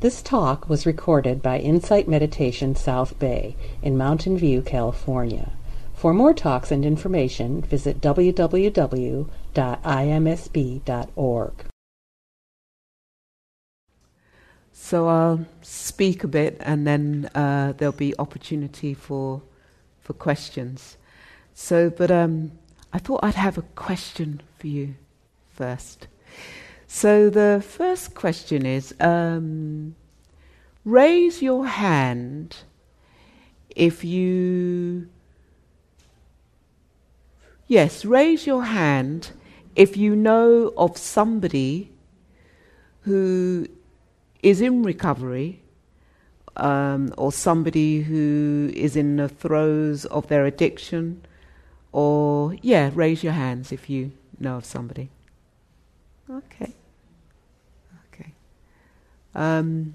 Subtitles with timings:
[0.00, 5.50] This talk was recorded by Insight Meditation South Bay in Mountain View, California.
[5.92, 9.24] For more talks and information, visit www.imsb.org.
[14.72, 19.42] So I'll speak a bit, and then uh, there'll be opportunity for
[20.00, 20.96] for questions.
[21.54, 22.52] So, but um,
[22.92, 24.94] I thought I'd have a question for you
[25.50, 26.06] first.
[26.90, 29.94] So the first question is um,
[30.84, 32.56] raise your hand
[33.76, 35.08] if you.
[37.66, 39.32] Yes, raise your hand
[39.76, 41.92] if you know of somebody
[43.02, 43.68] who
[44.42, 45.60] is in recovery
[46.56, 51.22] um, or somebody who is in the throes of their addiction,
[51.92, 55.10] or, yeah, raise your hands if you know of somebody.
[56.30, 56.72] Okay.
[59.34, 59.94] Um,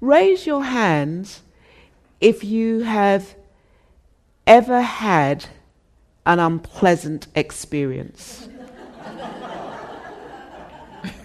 [0.00, 1.42] raise your hands
[2.20, 3.34] if you have
[4.46, 5.46] ever had
[6.26, 8.48] an unpleasant experience.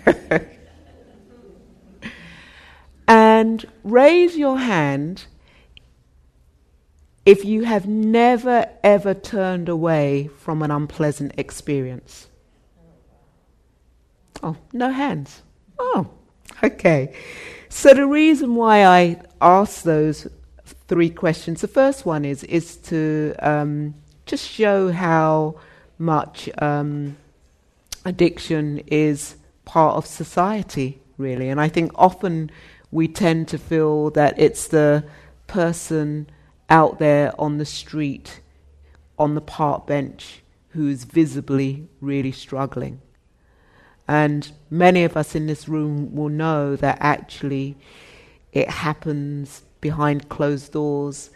[3.08, 5.26] and raise your hand
[7.26, 12.28] if you have never ever turned away from an unpleasant experience.
[14.42, 15.44] Oh, no hands.
[15.78, 16.10] Oh,
[16.64, 17.14] okay.
[17.70, 20.28] So the reason why I asked those
[20.88, 25.60] three questions, the first one is is to um, just show how
[25.98, 27.18] much um,
[28.06, 31.50] addiction is part of society, really.
[31.50, 32.50] And I think often
[32.92, 35.04] we tend to feel that it's the
[35.48, 36.30] person
[36.70, 38.42] out there on the street,
[39.18, 43.02] on the park bench, who's visibly really struggling.
[44.10, 47.78] And many of us in this room will know that actually
[48.52, 51.30] it happens behind closed doors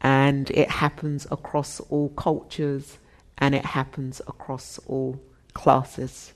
[0.00, 2.96] and it happens across all cultures
[3.36, 5.20] and it happens across all
[5.52, 6.32] classes.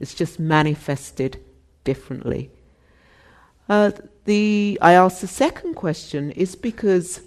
[0.00, 1.44] It's just manifested
[1.84, 2.50] differently.
[3.68, 3.90] Uh,
[4.24, 7.20] the I ask the second question is because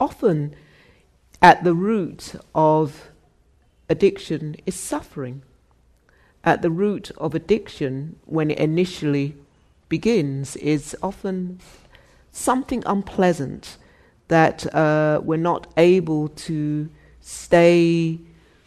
[0.00, 0.56] often
[1.42, 3.10] at the root of
[3.90, 5.42] addiction is suffering
[6.44, 9.34] at the root of addiction, when it initially
[9.88, 11.60] begins, is often
[12.30, 13.76] something unpleasant
[14.28, 16.88] that uh, we're not able to
[17.20, 18.18] stay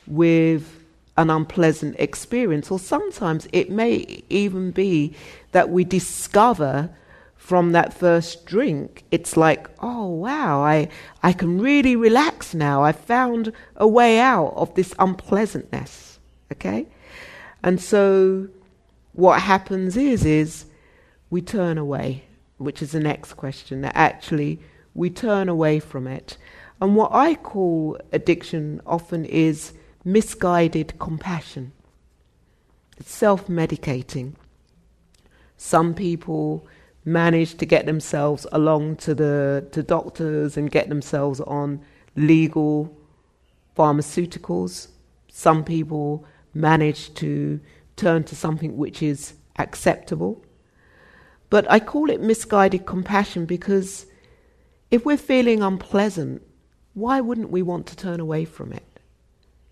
[0.07, 0.83] with
[1.17, 5.13] an unpleasant experience, or sometimes it may even be
[5.51, 6.89] that we discover
[7.51, 10.87] from that first drink, it's like, oh wow, I,
[11.21, 12.83] I can really relax now.
[12.83, 16.19] I found a way out of this unpleasantness.
[16.51, 16.87] Okay?
[17.63, 18.47] And so
[19.13, 20.65] what happens is is
[21.29, 22.25] we turn away,
[22.57, 24.59] which is the next question, that actually
[24.93, 26.37] we turn away from it.
[26.79, 29.73] And what I call addiction often is
[30.03, 31.73] misguided compassion.
[32.97, 34.33] It's self medicating.
[35.57, 36.67] Some people
[37.05, 41.81] manage to get themselves along to the to doctors and get themselves on
[42.15, 42.95] legal
[43.77, 44.87] pharmaceuticals.
[45.31, 47.59] Some people manage to
[47.95, 50.43] turn to something which is acceptable.
[51.49, 54.05] But I call it misguided compassion because
[54.89, 56.41] if we're feeling unpleasant,
[56.93, 58.83] why wouldn't we want to turn away from it?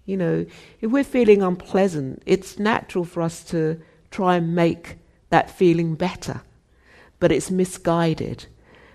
[0.06, 0.46] You know,
[0.82, 3.80] if we're feeling unpleasant, it's natural for us to
[4.12, 4.98] try and make
[5.30, 6.42] that feeling better.
[7.20, 8.48] But it's misguided.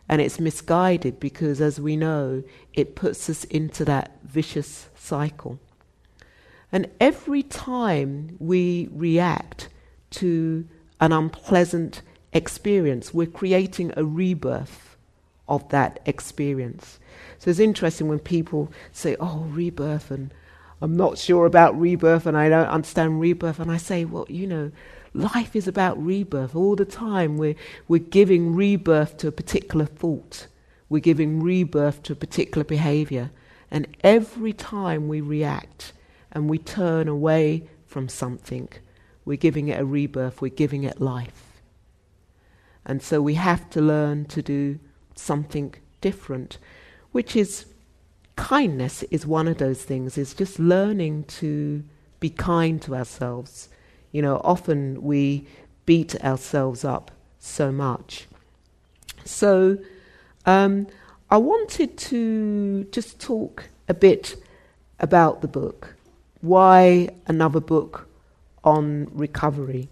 [0.08, 5.58] And it's misguided because, as we know, it puts us into that vicious cycle.
[6.74, 9.68] And every time we react
[10.10, 10.66] to
[11.00, 12.02] an unpleasant
[12.32, 14.96] experience, we're creating a rebirth
[15.46, 16.98] of that experience.
[17.38, 20.34] So it's interesting when people say, oh, rebirth, and
[20.82, 23.60] I'm not sure about rebirth, and I don't understand rebirth.
[23.60, 24.72] And I say, well, you know,
[25.12, 26.56] life is about rebirth.
[26.56, 27.54] All the time we're,
[27.86, 30.48] we're giving rebirth to a particular thought,
[30.88, 33.30] we're giving rebirth to a particular behavior.
[33.70, 35.92] And every time we react,
[36.34, 38.68] and we turn away from something,
[39.24, 41.60] we're giving it a rebirth, we're giving it life.
[42.84, 44.78] And so we have to learn to do
[45.14, 46.58] something different,
[47.12, 47.66] which is
[48.36, 51.84] kindness is one of those things, is just learning to
[52.20, 53.68] be kind to ourselves.
[54.12, 55.46] You know, often we
[55.86, 58.26] beat ourselves up so much.
[59.24, 59.78] So
[60.46, 60.86] um,
[61.30, 64.36] I wanted to just talk a bit
[65.00, 65.93] about the book
[66.44, 68.06] why another book
[68.62, 69.88] on recovery?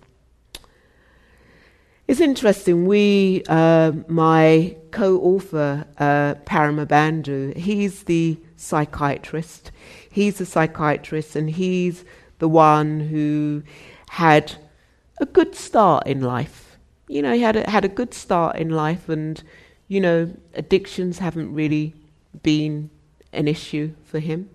[2.07, 2.87] It's interesting.
[2.87, 9.71] We, uh, my co-author uh, Paramabandhu, he's the psychiatrist.
[10.11, 12.05] He's a psychiatrist, and he's
[12.39, 13.63] the one who
[14.11, 14.53] had
[15.21, 16.77] a good start in life.
[17.09, 19.43] You know, he had a, had a good start in life, and
[19.89, 21.95] you know, addictions haven't really
[22.43, 22.91] been
[23.33, 24.51] an issue for him.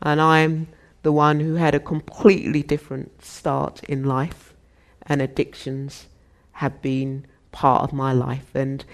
[0.00, 0.68] And I'm
[1.02, 4.54] the one who had a completely different start in life,
[5.04, 6.06] and addictions
[6.52, 8.54] have been part of my life.
[8.54, 8.84] And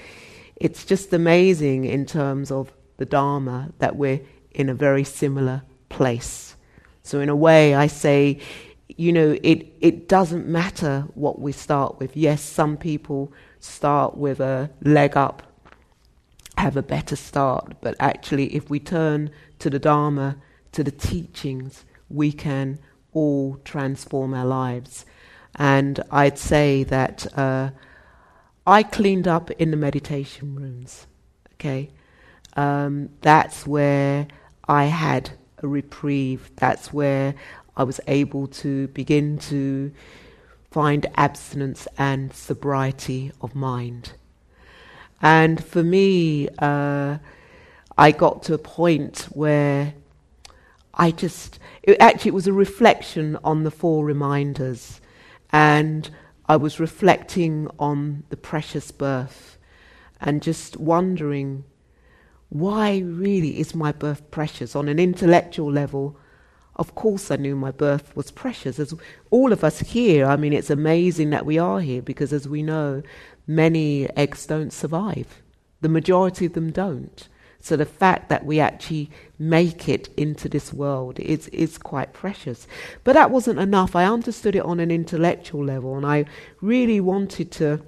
[0.57, 4.21] it's just amazing in terms of the Dharma that we're
[4.53, 6.57] in a very similar place.
[7.03, 8.41] So, in a way, I say,
[8.97, 12.17] you know, it, it doesn't matter what we start with.
[12.17, 15.43] Yes, some people start with a leg up,
[16.57, 19.31] have a better start, but actually, if we turn
[19.61, 20.37] to the Dharma,
[20.73, 22.79] to the teachings, we can
[23.13, 25.05] all transform our lives.
[25.55, 27.71] And I'd say that uh,
[28.67, 31.07] I cleaned up in the meditation rooms.
[31.55, 31.91] Okay,
[32.57, 34.29] um, that's where
[34.69, 35.31] I had
[35.63, 36.51] a reprieve.
[36.57, 37.35] That's where
[37.77, 39.93] I was able to begin to
[40.71, 44.13] find abstinence and sobriety of mind.
[45.21, 47.19] And for me, uh,
[47.97, 49.95] I got to a point where
[50.95, 51.59] I just,
[51.89, 55.01] it, actually, it was a reflection on the four reminders
[55.51, 56.11] and
[56.47, 59.57] I was reflecting on the precious birth
[60.21, 61.65] and just wondering
[62.51, 64.77] why really is my birth precious?
[64.77, 66.19] On an intellectual level
[66.77, 68.79] of course i knew my birth was precious.
[68.79, 68.95] As
[69.31, 72.63] all of us here i mean it's amazing that we are here because as we
[72.63, 73.03] know
[73.47, 75.43] many eggs don't survive.
[75.81, 77.29] The majority of them don't
[77.69, 82.67] so the fact that we actually make it into this world is, is quite precious.
[83.05, 83.95] But that wasn't enough.
[83.95, 86.25] I understood it on an intellectual level, and I
[86.63, 87.83] really wanted to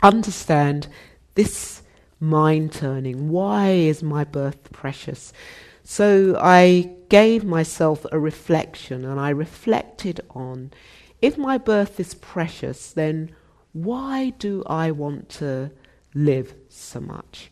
[0.00, 0.86] understand
[1.34, 1.82] this
[2.20, 3.30] mind turning.
[3.30, 5.32] Why is my birth precious?
[5.82, 10.70] So I gave myself a reflection, and I reflected on
[11.20, 13.34] if my birth is precious, then
[13.72, 15.72] why do I want to
[16.14, 17.50] live so much?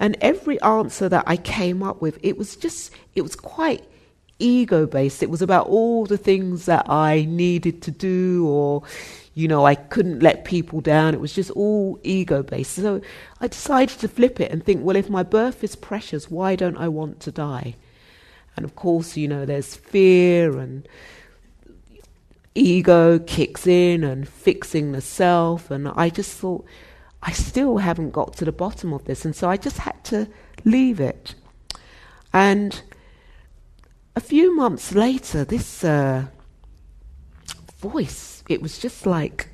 [0.00, 3.84] And every answer that I came up with, it was just, it was quite
[4.38, 5.22] ego based.
[5.22, 8.82] It was about all the things that I needed to do or,
[9.34, 11.14] you know, I couldn't let people down.
[11.14, 12.74] It was just all ego based.
[12.74, 13.00] So
[13.40, 16.76] I decided to flip it and think, well, if my birth is precious, why don't
[16.76, 17.74] I want to die?
[18.56, 20.86] And of course, you know, there's fear and
[22.54, 25.70] ego kicks in and fixing the self.
[25.70, 26.64] And I just thought,
[27.22, 29.24] I still haven't got to the bottom of this.
[29.24, 30.28] And so I just had to
[30.64, 31.34] leave it.
[32.32, 32.80] And
[34.14, 36.26] a few months later, this uh,
[37.78, 39.48] voice, it was just like,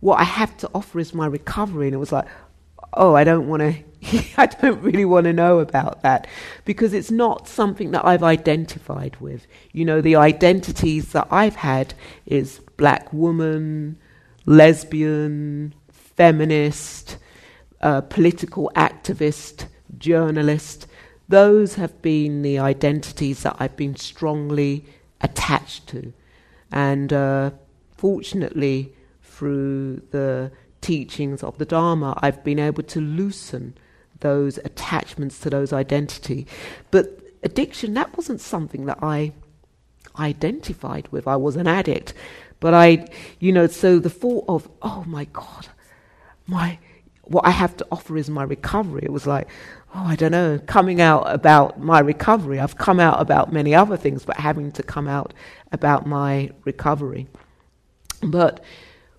[0.00, 1.86] what I have to offer is my recovery.
[1.86, 2.26] And it was like,
[2.94, 6.26] oh, I don't want to, I don't really want to know about that
[6.64, 9.46] because it's not something that I've identified with.
[9.72, 11.94] You know, the identities that I've had
[12.26, 13.98] is black woman,
[14.46, 15.74] lesbian,
[16.20, 17.16] feminist,
[17.80, 19.64] uh, political activist,
[19.96, 20.86] journalist.
[21.30, 24.84] Those have been the identities that I've been strongly
[25.22, 26.12] attached to.
[26.70, 27.52] And uh,
[27.96, 30.52] fortunately, through the
[30.82, 33.78] teachings of the Dharma, I've been able to loosen
[34.20, 36.46] those attachments to those identity.
[36.90, 39.32] But addiction, that wasn't something that I
[40.18, 41.26] identified with.
[41.26, 42.12] I was an addict.
[42.60, 43.06] But I,
[43.38, 45.68] you know, so the thought of, oh my God,
[46.50, 46.78] my
[47.30, 49.02] what I have to offer is my recovery.
[49.04, 49.46] It was like,
[49.94, 52.58] oh, I don't know, coming out about my recovery.
[52.58, 55.32] I've come out about many other things, but having to come out
[55.70, 57.28] about my recovery.
[58.20, 58.64] But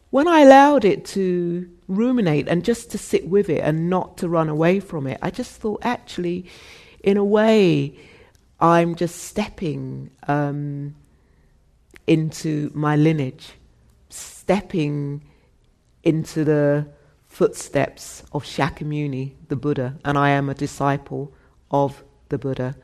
[0.09, 4.27] when I allowed it to ruminate and just to sit with it and not to
[4.27, 6.47] run away from it, I just thought, actually,
[7.01, 7.95] in a way,
[8.59, 10.95] I'm just stepping um,
[12.07, 13.53] into my lineage,
[14.09, 15.23] stepping
[16.03, 16.87] into the
[17.31, 21.33] footsteps of Shakyamuni, the Buddha, and I am a disciple
[21.71, 22.75] of the Buddha.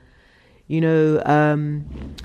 [0.68, 2.16] You know, um,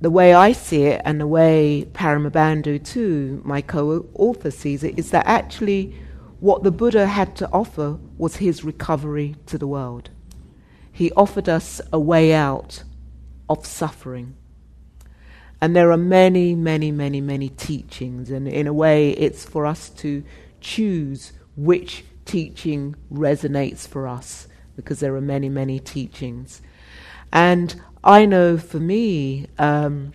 [0.00, 5.10] the way I see it, and the way Paramabandhu too, my co-author, sees it, is
[5.10, 5.94] that actually
[6.40, 10.08] what the Buddha had to offer was his recovery to the world.
[10.90, 12.84] He offered us a way out
[13.50, 14.34] of suffering.
[15.60, 19.90] And there are many, many, many, many teachings, and in a way, it's for us
[19.90, 20.24] to
[20.62, 26.62] choose which teaching resonates for us because there are many, many teachings.
[27.32, 30.12] And I know for me, um,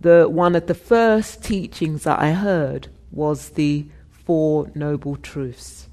[0.00, 5.88] the one of the first teachings that I heard was the Four Noble Truths.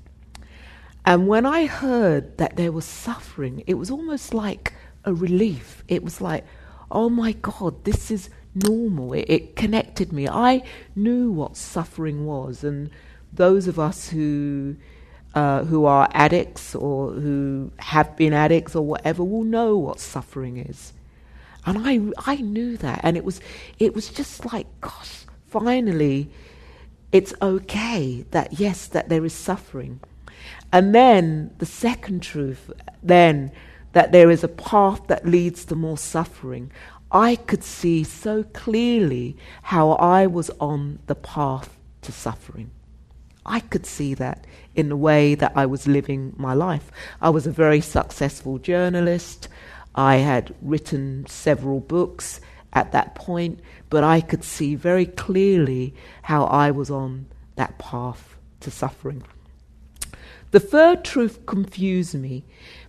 [1.06, 5.84] And when I heard that there was suffering, it was almost like a relief.
[5.88, 6.46] It was like,
[6.92, 9.14] oh my God, this is normal.
[9.14, 10.28] It, it, connected me.
[10.28, 10.64] I
[10.96, 12.90] knew what suffering was, and
[13.32, 14.78] those of us who
[15.34, 20.58] uh, who are addicts or who have been addicts or whatever will know what suffering
[20.58, 20.94] is.
[21.66, 23.42] And I I knew that, and it was
[23.78, 26.30] it was just like, gosh, finally,
[27.12, 30.00] it's okay that yes, that there is suffering.
[30.72, 32.72] And then the second truth,
[33.02, 33.52] then
[33.94, 36.70] that there is a path that leads to more suffering.
[37.12, 42.72] I could see so clearly how I was on the path to suffering.
[43.46, 46.92] I could see that in the way that I was living my life.
[47.22, 49.48] I was a very successful journalist.
[49.94, 52.42] I had written several books
[52.74, 53.60] at that point,
[53.90, 55.94] but I could see very clearly
[56.24, 59.24] how I was on that path to suffering.
[60.52, 62.46] The third truth confused me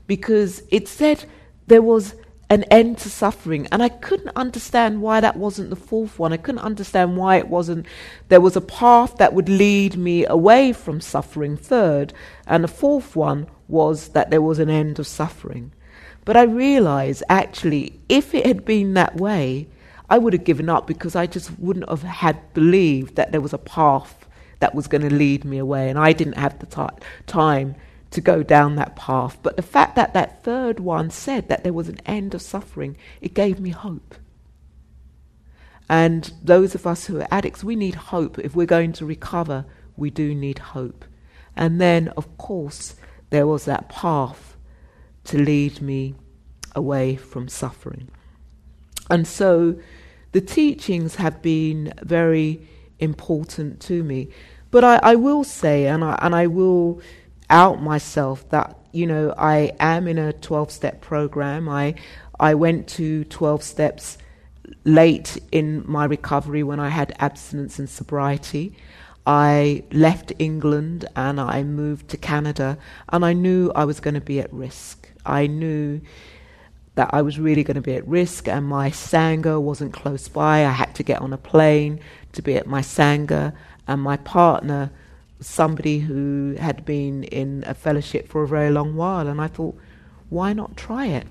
[0.06, 1.24] because it said
[1.66, 2.14] there was
[2.48, 3.66] an end to suffering.
[3.72, 6.32] And I couldn't understand why that wasn't the fourth one.
[6.32, 7.86] I couldn't understand why it wasn't,
[8.28, 12.12] there was a path that would lead me away from suffering, third.
[12.46, 15.72] And the fourth one was that there was an end of suffering.
[16.24, 19.68] But I realized actually, if it had been that way,
[20.08, 23.52] I would have given up because I just wouldn't have had believed that there was
[23.52, 24.26] a path
[24.60, 25.90] that was going to lead me away.
[25.90, 27.74] And I didn't have the t- time
[28.16, 29.38] to go down that path.
[29.42, 32.96] But the fact that that third one said that there was an end of suffering,
[33.20, 34.14] it gave me hope.
[35.88, 38.38] And those of us who are addicts, we need hope.
[38.38, 39.66] If we're going to recover,
[39.98, 41.04] we do need hope.
[41.54, 42.96] And then, of course,
[43.28, 44.56] there was that path
[45.24, 46.14] to lead me
[46.74, 48.08] away from suffering.
[49.10, 49.78] And so
[50.32, 52.66] the teachings have been very
[52.98, 54.30] important to me.
[54.70, 57.02] But I, I will say, and I, and I will
[57.50, 61.68] out myself that you know I am in a 12 step program.
[61.68, 61.94] I
[62.38, 64.18] I went to 12 steps
[64.84, 68.76] late in my recovery when I had abstinence and sobriety.
[69.26, 74.20] I left England and I moved to Canada and I knew I was going to
[74.20, 75.08] be at risk.
[75.24, 76.00] I knew
[76.94, 80.64] that I was really going to be at risk and my Sangha wasn't close by.
[80.64, 82.00] I had to get on a plane
[82.32, 83.52] to be at my Sangha
[83.88, 84.90] and my partner
[85.40, 89.78] somebody who had been in a fellowship for a very long while, and I thought,
[90.28, 91.26] why not try it?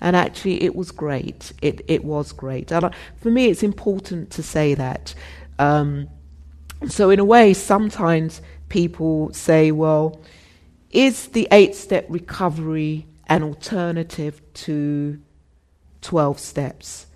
[0.00, 1.52] And actually, it was great.
[1.62, 2.72] It it was great.
[2.72, 5.14] And for me, it's important to say that.
[5.58, 6.08] Um,
[6.88, 10.20] so, in a way, sometimes people say, well,
[10.90, 15.20] is the eight step recovery an alternative to
[16.02, 17.06] 12 steps?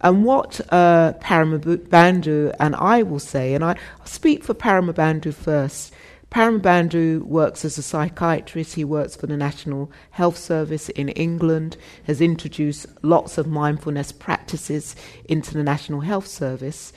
[0.00, 5.92] And what uh, Paramabandhu and I will say, and I will speak for Paramabandhu first.
[6.30, 8.74] Paramabandhu works as a psychiatrist.
[8.74, 14.94] He works for the National Health Service in England, has introduced lots of mindfulness practices
[15.24, 16.92] into the National Health Service.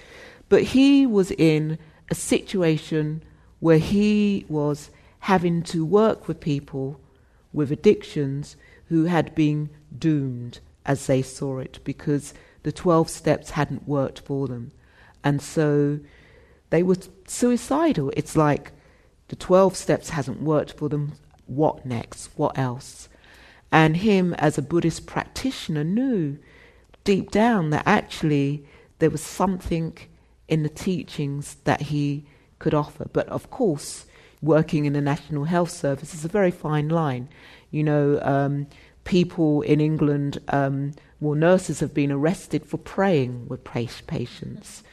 [0.50, 1.80] But he was in
[2.10, 3.24] a situation
[3.60, 7.00] where he was having to work with people
[7.54, 8.58] with addictions
[8.90, 14.48] who had been doomed as they saw it because the 12 steps hadn't worked for
[14.48, 14.72] them.
[15.24, 16.00] And so
[16.70, 18.12] they were suicidal.
[18.16, 18.72] It's like
[19.28, 21.14] the 12 steps hasn't worked for them.
[21.46, 22.30] What next?
[22.36, 23.10] What else?
[23.72, 26.38] And him, as a Buddhist practitioner, knew
[27.04, 28.66] deep down that actually
[29.00, 29.98] there was something
[30.48, 32.26] in the teachings that he
[32.60, 33.06] could offer.
[33.12, 34.06] But of course,
[34.42, 37.30] working in the National Health Service is a very fine line.
[37.72, 38.68] You know, um,
[39.04, 44.84] people in England um, well, nurses have been arrested for praying with patients.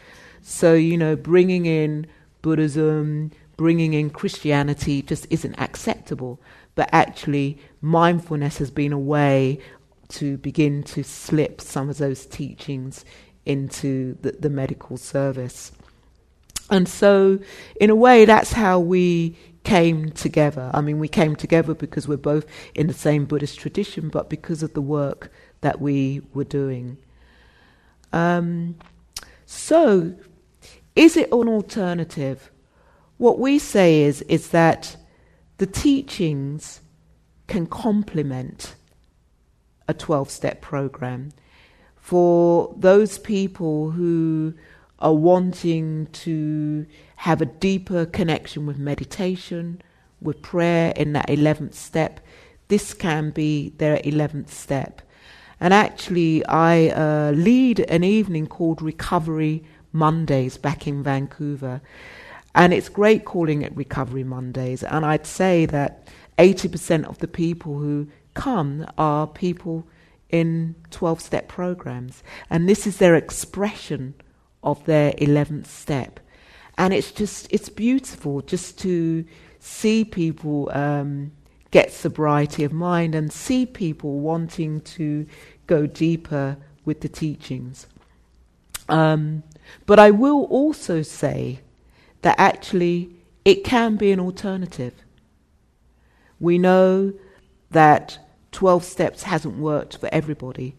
[0.43, 2.07] So, you know, bringing in
[2.43, 6.39] Buddhism, bringing in Christianity just isn't acceptable.
[6.75, 9.59] But actually, mindfulness has been a way
[10.09, 13.05] to begin to slip some of those teachings
[13.47, 15.73] into the, the medical service.
[16.71, 17.39] And so,
[17.81, 19.35] in a way, that's how we
[19.69, 20.71] came together.
[20.73, 24.63] I mean, we came together because we're both in the same Buddhist tradition, but because
[24.63, 26.97] of the work that we were doing.
[28.11, 28.77] Um,
[29.45, 30.15] so,
[30.97, 32.51] is it an alternative?
[33.19, 34.97] What we say is, is that
[35.59, 36.81] the teachings
[37.47, 38.75] can complement
[39.87, 41.33] a 12 step program
[41.97, 44.55] for those people who
[44.99, 46.87] are wanting to
[47.19, 49.83] have a deeper connection with meditation,
[50.21, 52.21] with prayer in that 11th step.
[52.69, 55.03] This can be their 11th step.
[55.59, 61.81] And actually, I uh, lead an evening called Recovery Mondays back in Vancouver.
[62.55, 64.85] And it's great calling it Recovery Mondays.
[64.85, 66.07] And I'd say that
[66.39, 69.89] 80% of the people who come are people
[70.31, 72.23] in 12 step programs.
[72.49, 74.15] And this is their expression
[74.63, 76.21] of their 11th step.
[76.79, 79.25] And it's just, it's beautiful just to
[79.59, 81.33] see people um,
[81.73, 85.27] get sobriety of mind and see people wanting to
[85.67, 87.89] go deeper with the teachings.
[88.89, 89.43] Um,
[89.85, 91.61] but I will also say
[92.23, 93.11] that actually
[93.45, 94.95] it can be an alternative.
[96.41, 97.13] We know
[97.71, 98.19] that
[98.53, 100.77] 12 steps hasn't worked for everybody.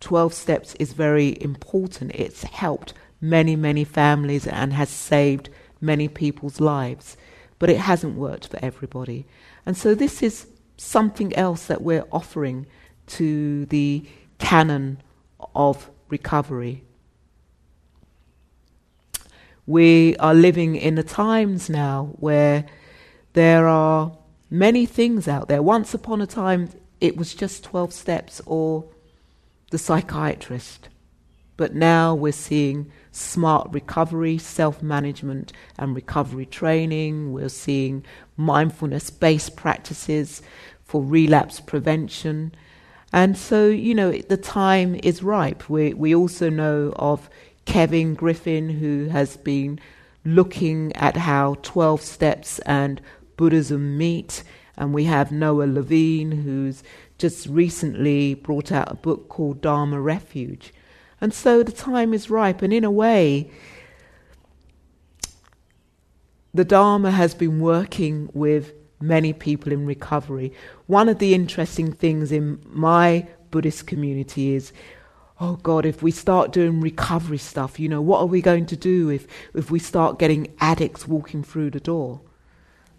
[0.00, 2.12] 12 steps is very important.
[2.14, 5.48] It's helped many, many families and has saved
[5.80, 7.16] many people's lives.
[7.58, 9.26] But it hasn't worked for everybody.
[9.64, 12.66] And so this is something else that we're offering
[13.06, 14.04] to the
[14.38, 15.00] canon
[15.54, 16.82] of recovery.
[19.66, 22.66] We are living in the times now where
[23.32, 24.12] there are
[24.50, 25.62] many things out there.
[25.62, 26.68] Once upon a time,
[27.00, 28.84] it was just 12 steps or
[29.70, 30.88] the psychiatrist.
[31.56, 37.32] But now we're seeing smart recovery, self management, and recovery training.
[37.32, 38.04] We're seeing
[38.36, 40.42] mindfulness based practices
[40.84, 42.54] for relapse prevention.
[43.12, 45.70] And so, you know, the time is ripe.
[45.70, 47.30] We, we also know of
[47.64, 49.78] Kevin Griffin, who has been
[50.24, 53.00] looking at how 12 steps and
[53.36, 54.42] Buddhism meet.
[54.76, 56.82] And we have Noah Levine, who's
[57.16, 60.72] just recently brought out a book called Dharma Refuge.
[61.20, 62.62] And so the time is ripe.
[62.62, 63.50] And in a way,
[66.52, 70.52] the Dharma has been working with many people in recovery.
[70.86, 74.72] One of the interesting things in my Buddhist community is
[75.40, 78.76] oh God, if we start doing recovery stuff, you know, what are we going to
[78.76, 82.20] do if, if we start getting addicts walking through the door?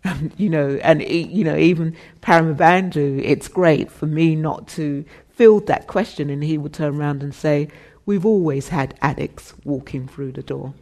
[0.03, 5.65] Um, you know, and you know, even Paramabandhu, it's great for me not to field
[5.67, 7.69] that question, and he would turn around and say,
[8.05, 10.73] "We've always had addicts walking through the door."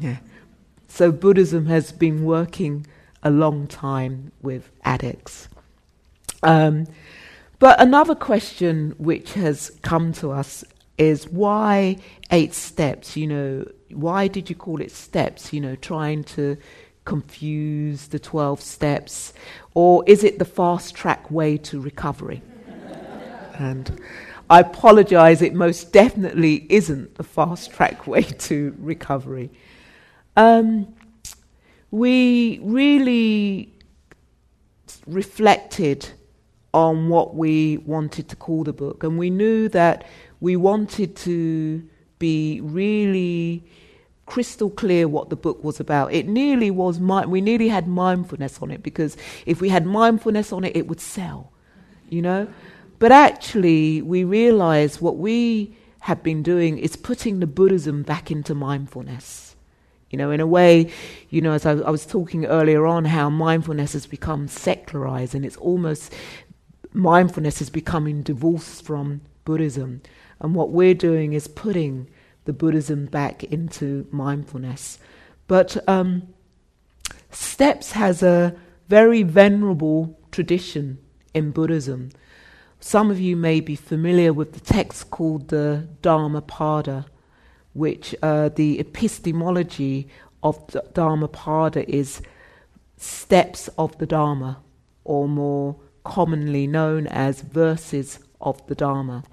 [0.00, 0.18] yeah.
[0.88, 2.86] So Buddhism has been working
[3.22, 5.48] a long time with addicts.
[6.42, 6.86] Um,
[7.58, 10.64] but another question which has come to us
[10.98, 11.96] is why
[12.30, 13.16] eight steps?
[13.16, 15.52] You know, why did you call it steps?
[15.52, 16.56] You know, trying to
[17.04, 19.32] confuse the 12 steps?
[19.74, 22.42] Or is it the fast track way to recovery?
[23.58, 24.00] and
[24.48, 29.50] I apologize, it most definitely isn't the fast track way to recovery.
[30.36, 30.94] Um,
[31.90, 33.72] we really
[35.06, 36.10] reflected
[36.72, 40.06] on what we wanted to call the book, and we knew that
[40.40, 41.82] we wanted to
[42.18, 43.64] be really
[44.26, 46.12] crystal clear what the book was about.
[46.12, 50.64] It nearly was, we nearly had mindfulness on it because if we had mindfulness on
[50.64, 51.52] it, it would sell,
[52.08, 52.48] you know?
[52.98, 58.54] But actually, we realize what we have been doing is putting the Buddhism back into
[58.54, 59.56] mindfulness.
[60.10, 60.92] You know, in a way,
[61.30, 65.44] you know, as I, I was talking earlier on, how mindfulness has become secularized and
[65.44, 66.14] it's almost,
[66.92, 70.00] mindfulness is becoming divorced from Buddhism.
[70.40, 72.08] And what we're doing is putting
[72.44, 74.98] the Buddhism back into mindfulness.
[75.48, 76.28] But um,
[77.30, 78.54] Steps has a
[78.88, 80.98] very venerable tradition
[81.34, 82.10] in Buddhism.
[82.80, 87.06] Some of you may be familiar with the text called the Dhammapada,
[87.72, 90.08] which uh, the epistemology
[90.42, 92.22] of the Dhammapada is
[92.96, 94.62] steps of the Dharma,
[95.04, 99.24] or more commonly known as verses of the Dharma.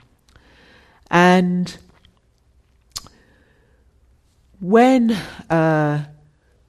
[1.11, 1.77] And
[4.59, 5.11] when
[5.49, 6.05] uh,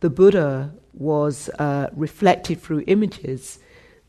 [0.01, 3.59] the Buddha was uh, reflected through images,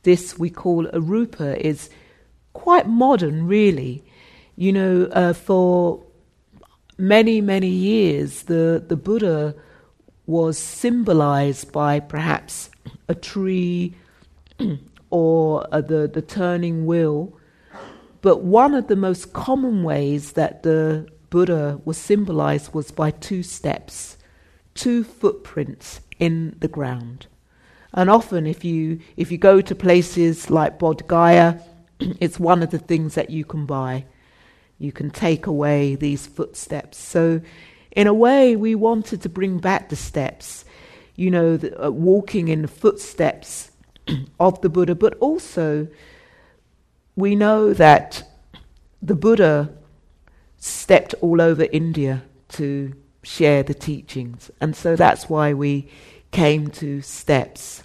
[0.04, 1.90] this we call a rupa is
[2.56, 4.04] quite modern, really.
[4.56, 6.04] You know, uh, for
[6.98, 9.54] many, many years, the, the Buddha
[10.26, 12.72] was symbolized by perhaps
[13.08, 13.94] a tree
[15.10, 17.38] or uh, the, the turning wheel.
[18.22, 23.44] But one of the most common ways that the Buddha was symbolized was by two
[23.44, 24.18] steps,
[24.74, 27.28] two footprints in the ground.
[27.94, 31.60] And often, if you, if you go to places like Bodh Gaya,
[32.20, 34.06] it's one of the things that you can buy.
[34.78, 36.98] You can take away these footsteps.
[36.98, 37.42] So,
[37.92, 40.66] in a way, we wanted to bring back the steps,
[41.16, 43.72] you know, the, uh, walking in the footsteps
[44.40, 45.88] of the Buddha, but also
[47.16, 48.24] we know that
[49.02, 49.70] the Buddha
[50.58, 54.52] stepped all over India to share the teachings.
[54.60, 55.90] And so that's why we
[56.32, 57.84] came to steps.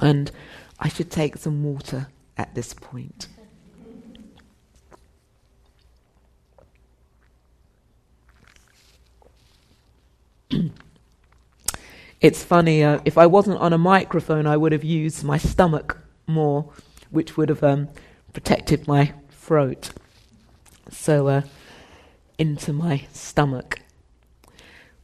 [0.00, 0.30] And
[0.78, 2.06] I should take some water
[2.38, 3.28] at this point.
[12.20, 15.98] it's funny, uh, if I wasn't on a microphone, I would have used my stomach
[16.26, 16.70] more,
[17.10, 17.88] which would have um,
[18.32, 19.90] protected my throat.
[20.90, 21.42] So, uh,
[22.38, 23.80] into my stomach.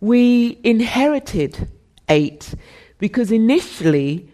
[0.00, 1.68] We inherited
[2.08, 2.54] eight
[2.98, 4.32] because initially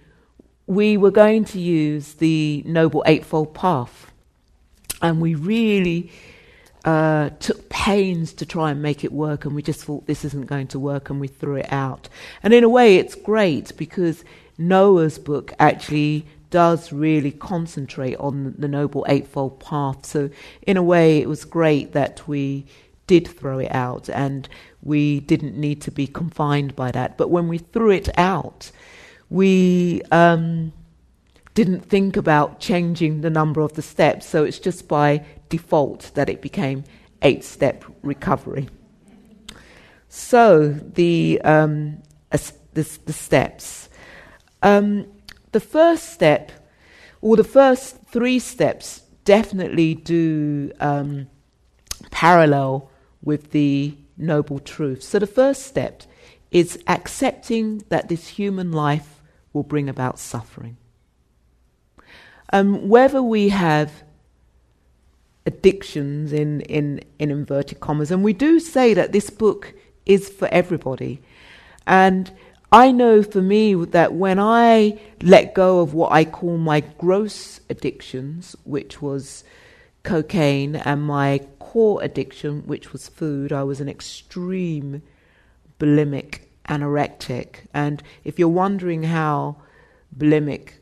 [0.71, 4.13] we were going to use the Noble Eightfold Path,
[5.03, 6.13] and we really
[6.85, 10.47] uh, took pains to try and make it work, and we just thought this isn't
[10.47, 12.09] going to work, and we threw it out.
[12.45, 14.23] And in a way, it's great because
[14.59, 20.07] Noah's book actually does really concentrate on the Noble Eightfold Path.
[20.07, 20.31] So,
[20.63, 22.65] in a way, it was great that we
[23.09, 24.49] did throw it out and
[24.83, 27.19] we didn't need to be confined by that.
[27.19, 28.71] But when we threw it out,
[29.31, 30.73] we um,
[31.55, 34.27] didn't think about changing the number of the steps.
[34.27, 36.85] So, it's just by default that it became
[37.23, 38.69] eight step recovery.
[40.09, 43.89] So, the, um, the, the, steps.
[44.63, 45.07] Um,
[45.53, 46.51] the first step,
[47.21, 51.29] or the first three steps, definitely do um,
[52.11, 52.91] parallel
[53.23, 55.03] with the noble truth.
[55.03, 56.03] So, the first step
[56.51, 59.20] is accepting that this human life
[59.53, 60.77] will bring about suffering.
[62.53, 64.05] Um, whether we have
[65.47, 69.75] addictions in, in, in inverted commas, and we do say that this book
[70.07, 71.23] is for everybody.
[71.87, 72.31] And
[72.73, 77.61] I know for me that when I let go of what I call my gross
[77.69, 79.45] addictions, which was
[80.03, 85.03] cocaine, and my core addiction, which was food, I was an extreme
[85.79, 87.67] bulimic anorectic.
[87.75, 89.57] And if you're wondering how
[90.17, 90.75] bulimic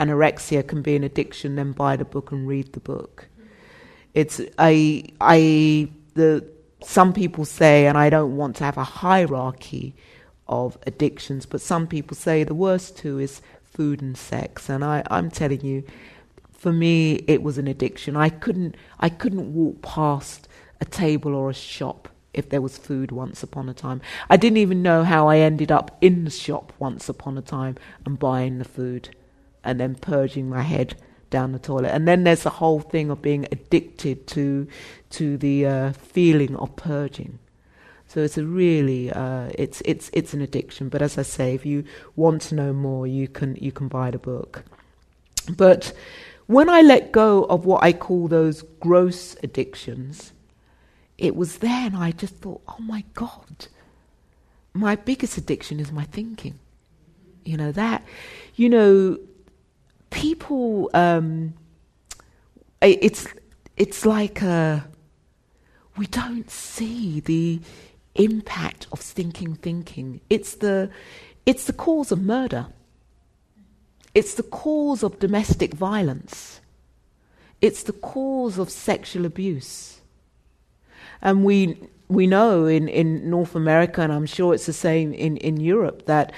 [0.00, 3.28] anorexia can be an addiction, then buy the book and read the book.
[4.14, 6.44] It's I I the
[6.82, 9.96] some people say, and I don't want to have a hierarchy
[10.46, 14.68] of addictions, but some people say the worst two is food and sex.
[14.68, 15.84] And I, I'm telling you,
[16.52, 18.16] for me, it was an addiction.
[18.16, 20.48] I couldn't, I couldn't walk past
[20.80, 24.00] a table or a shop if there was food once upon a time.
[24.28, 27.76] I didn't even know how I ended up in the shop once upon a time
[28.04, 29.10] and buying the food
[29.64, 30.96] and then purging my head
[31.30, 31.90] down the toilet.
[31.90, 34.66] And then there's the whole thing of being addicted to
[35.10, 37.38] to the uh, feeling of purging.
[38.06, 40.88] So it's a really uh, it's it's it's an addiction.
[40.88, 41.84] But as I say, if you
[42.16, 44.64] want to know more, you can you can buy the book.
[45.54, 45.92] But
[46.46, 50.32] when I let go of what I call those gross addictions,
[51.18, 53.66] it was then I just thought, oh my God,
[54.72, 56.58] my biggest addiction is my thinking.
[57.44, 58.04] You know that,
[58.54, 59.18] you know,
[60.10, 60.90] people.
[60.94, 61.54] Um,
[62.80, 63.26] it's
[63.76, 64.86] it's like a,
[65.96, 67.60] we don't see the
[68.14, 70.20] impact of stinking thinking.
[70.28, 70.90] It's the,
[71.46, 72.66] it's the cause of murder.
[74.14, 76.60] It's the cause of domestic violence.
[77.60, 79.97] It's the cause of sexual abuse.
[81.22, 81.78] And we,
[82.08, 86.06] we know in, in North America, and I'm sure it's the same in, in Europe,
[86.06, 86.32] that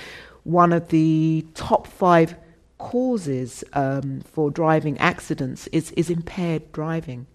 [0.45, 2.35] one of the top five
[2.79, 7.27] causes um, for driving accidents is, is impaired driving.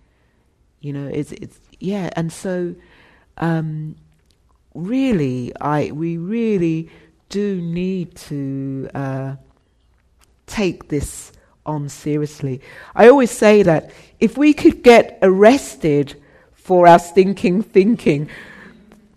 [0.81, 2.75] You know, it's, it's yeah, and so
[3.37, 3.95] um,
[4.73, 6.89] really, I we really
[7.29, 9.35] do need to uh,
[10.45, 11.31] take this
[11.65, 12.61] on seriously.
[12.95, 16.21] I always say that if we could get arrested
[16.65, 18.27] for our stinking thinking,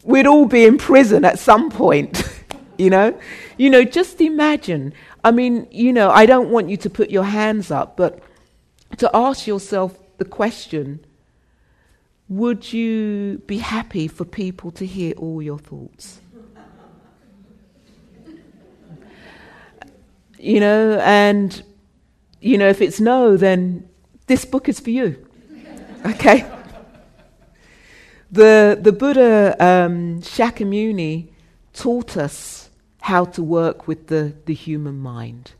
[0.04, 2.22] we'd all be in prison at some point.
[2.78, 3.18] you know,
[3.56, 3.84] you know.
[3.84, 4.92] Just imagine.
[5.24, 8.22] I mean, you know, I don't want you to put your hands up, but
[8.98, 11.00] to ask yourself the question
[12.28, 16.20] would you be happy for people to hear all your thoughts?
[20.38, 21.62] you know, and,
[22.42, 23.88] you know, if it's no, then
[24.26, 25.26] this book is for you.
[26.04, 26.44] Okay?
[28.30, 31.28] The, the Buddha um, Shakyamuni
[31.72, 32.68] taught us
[33.00, 35.52] how to work with the, the human mind.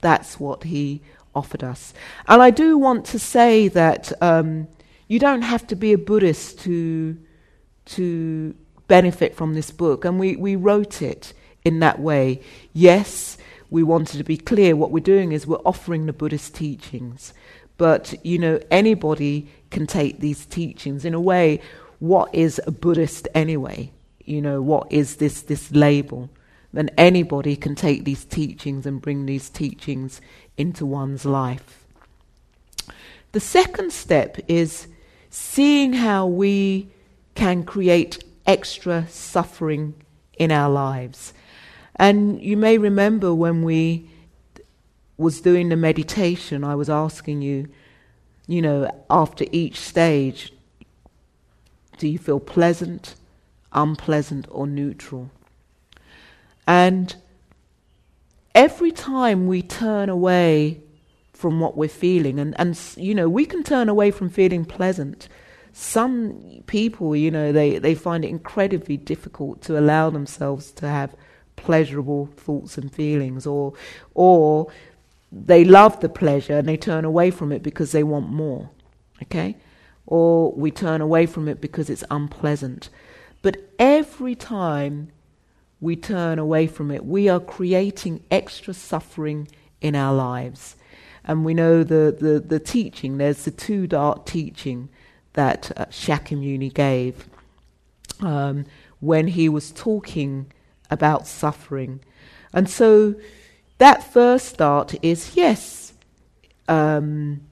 [0.00, 1.02] That's what he
[1.34, 1.92] offered us.
[2.26, 4.68] And I do want to say that um,
[5.08, 7.18] you don't have to be a Buddhist to,
[7.86, 8.54] to
[8.88, 10.04] benefit from this book.
[10.06, 12.40] And we, we wrote it in that way.
[12.72, 13.36] Yes,
[13.68, 14.74] we wanted to be clear.
[14.74, 17.34] What we're doing is we're offering the Buddhist teachings.
[17.76, 21.04] But, you know, anybody can take these teachings.
[21.04, 21.60] In a way,
[21.98, 23.92] what is a Buddhist anyway?
[24.24, 26.30] You know, what is this, this label?
[26.76, 30.20] then anybody can take these teachings and bring these teachings
[30.58, 31.86] into one's life.
[33.32, 34.86] The second step is
[35.30, 36.88] seeing how we
[37.34, 39.94] can create extra suffering
[40.38, 41.32] in our lives.
[41.94, 44.10] And you may remember when we
[45.16, 47.68] was doing the meditation, I was asking you,
[48.46, 50.52] you know, after each stage,
[51.98, 53.14] do you feel pleasant,
[53.72, 55.30] unpleasant, or neutral?
[56.66, 57.14] And
[58.54, 60.80] every time we turn away
[61.32, 65.28] from what we're feeling, and, and you know, we can turn away from feeling pleasant.
[65.72, 71.14] Some people, you know, they, they find it incredibly difficult to allow themselves to have
[71.56, 73.74] pleasurable thoughts and feelings, or,
[74.14, 74.68] or
[75.30, 78.70] they love the pleasure and they turn away from it because they want more.
[79.22, 79.56] Okay?
[80.06, 82.88] Or we turn away from it because it's unpleasant.
[83.42, 85.10] But every time
[85.80, 89.48] we turn away from it, we are creating extra suffering
[89.80, 90.76] in our lives.
[91.24, 94.88] And we know the, the, the teaching, there's the two dart teaching
[95.32, 97.28] that uh, Shakyamuni gave
[98.20, 98.64] um,
[99.00, 100.50] when he was talking
[100.90, 102.00] about suffering.
[102.52, 103.16] And so
[103.78, 105.92] that first dart is yes,
[106.68, 107.42] um,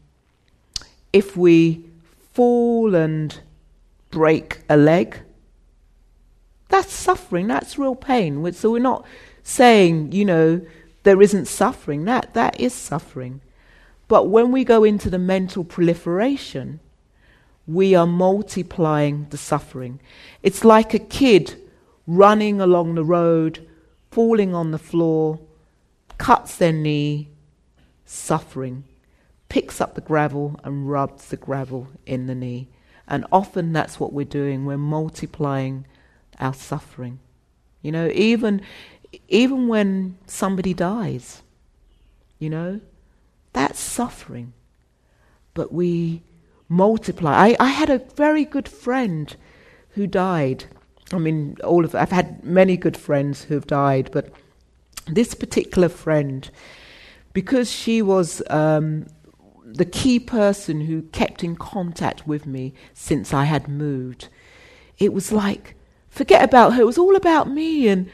[1.12, 1.84] if we
[2.34, 3.40] fall and
[4.10, 5.20] break a leg,
[6.68, 8.52] that's suffering, that's real pain.
[8.52, 9.06] So we're not
[9.42, 10.60] saying, you know,
[11.04, 12.04] there isn't suffering.
[12.04, 13.40] That, that is suffering.
[14.08, 16.80] But when we go into the mental proliferation,
[17.66, 20.00] we are multiplying the suffering.
[20.42, 21.56] It's like a kid
[22.06, 23.66] running along the road,
[24.10, 25.40] falling on the floor,
[26.18, 27.28] cuts their knee,
[28.04, 28.84] suffering,
[29.54, 32.66] picks up the gravel and rubs the gravel in the knee.
[33.06, 34.64] And often that's what we're doing.
[34.64, 35.86] We're multiplying
[36.40, 37.20] our suffering.
[37.80, 38.62] You know, even
[39.28, 41.42] even when somebody dies,
[42.40, 42.80] you know,
[43.52, 44.54] that's suffering.
[45.58, 46.22] But we
[46.68, 47.30] multiply.
[47.30, 49.36] I, I had a very good friend
[49.90, 50.64] who died.
[51.12, 54.32] I mean, all of I've had many good friends who've died, but
[55.06, 56.50] this particular friend,
[57.32, 59.06] because she was um,
[59.74, 64.28] the key person who kept in contact with me since I had moved,
[64.98, 65.74] it was like
[66.08, 66.82] forget about her.
[66.82, 68.08] It was all about me and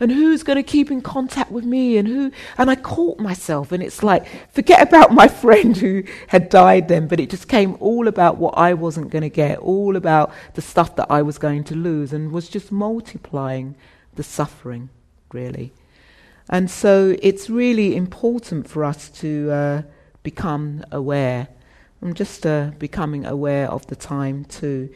[0.00, 3.70] and who's going to keep in contact with me and who and I caught myself
[3.70, 7.76] and it's like forget about my friend who had died then but it just came
[7.78, 11.38] all about what I wasn't going to get all about the stuff that I was
[11.38, 13.76] going to lose and was just multiplying
[14.14, 14.88] the suffering
[15.32, 15.72] really
[16.48, 19.82] and so it's really important for us to uh,
[20.22, 21.48] become aware.
[22.00, 24.90] I'm just uh, becoming aware of the time too.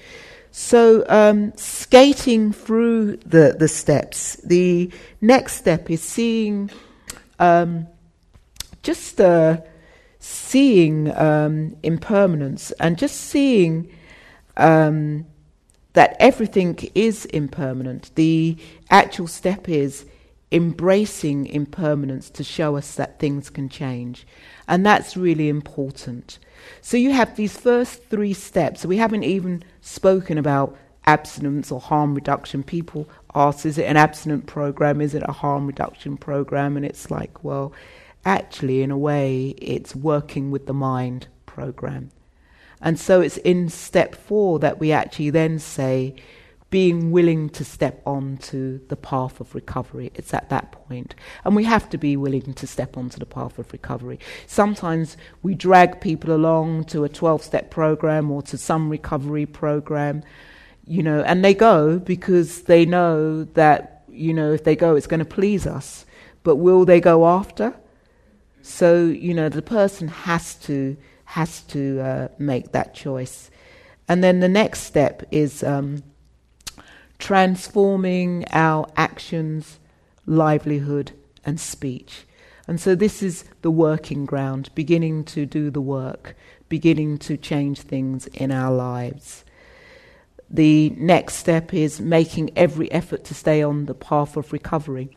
[0.51, 6.71] So, um, skating through the, the steps, the next step is seeing,
[7.39, 7.87] um,
[8.83, 9.59] just uh,
[10.19, 13.93] seeing um, impermanence and just seeing
[14.57, 15.27] um,
[15.93, 18.11] that everything is impermanent.
[18.15, 18.57] The
[18.91, 20.07] actual step is
[20.53, 24.27] embracing impermanence to show us that things can change.
[24.69, 26.39] And that's really important.
[26.81, 28.85] So you have these first three steps.
[28.85, 32.63] We haven't even spoken about abstinence or harm reduction.
[32.63, 35.01] People ask, is it an abstinent program?
[35.01, 36.77] Is it a harm reduction program?
[36.77, 37.73] And it's like, well,
[38.25, 42.11] actually, in a way, it's working with the mind program.
[42.81, 46.15] And so it's in step four that we actually then say,
[46.71, 50.11] being willing to step onto the path of recovery.
[50.15, 51.15] It's at that point.
[51.45, 54.19] And we have to be willing to step onto the path of recovery.
[54.47, 60.25] Sometimes we drag people along to a 12 step program or to some recovery program,
[60.87, 65.07] you know, and they go because they know that, you know, if they go, it's
[65.07, 66.05] going to please us.
[66.43, 67.75] But will they go after?
[68.63, 73.51] So, you know, the person has to has to uh, make that choice.
[74.09, 76.03] And then the next step is um,
[77.19, 79.79] transforming our actions,
[80.27, 81.13] livelihood,
[81.45, 82.25] and speech.
[82.69, 86.37] And so this is the working ground, beginning to do the work,
[86.69, 89.45] beginning to change things in our lives.
[90.51, 95.17] The next step is making every effort to stay on the path of recovery.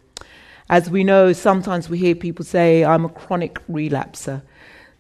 [0.70, 4.44] As we know, sometimes we hear people say, I'm a chronic relapser.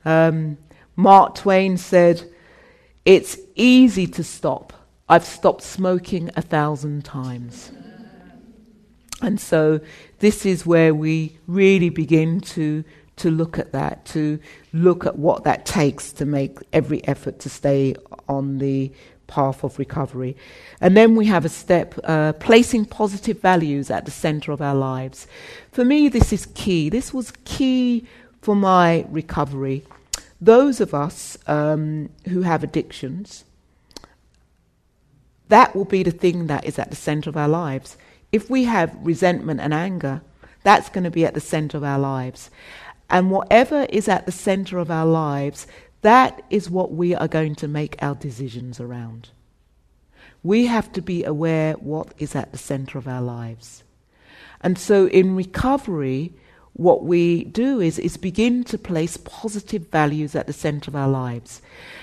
[0.03, 0.57] Um,
[0.95, 2.23] Mark Twain said,
[3.05, 4.73] It's easy to stop
[5.09, 7.71] I've stopped smoking a thousand times.
[9.21, 9.81] And so
[10.19, 12.83] this is where we really begin to,
[13.17, 14.39] to look at that, to
[14.71, 17.95] look at what that takes to make every effort to stay
[18.29, 18.91] on the
[19.27, 20.37] path of recovery.
[20.79, 24.75] And then we have a step uh, placing positive values at the center of our
[24.75, 25.27] lives.
[25.71, 26.89] For me, this is key.
[26.89, 28.05] This was key
[28.41, 29.83] for my recovery.
[30.39, 33.43] Those of us um, who have addictions,
[35.49, 37.97] that will be the thing that is at the center of our lives.
[38.31, 40.21] If we have resentment and anger,
[40.63, 42.49] that's going to be at the center of our lives.
[43.09, 45.67] And whatever is at the center of our lives,
[46.01, 49.29] that is what we are going to make our decisions around.
[50.43, 53.83] We have to be aware what is at the center of our lives.
[54.61, 56.33] And so in recovery,
[56.73, 61.09] what we do is, is begin to place positive values at the center of our
[61.09, 61.61] lives.